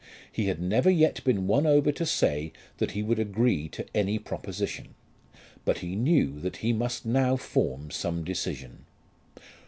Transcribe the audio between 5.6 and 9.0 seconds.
but he knew that he must now form some decision.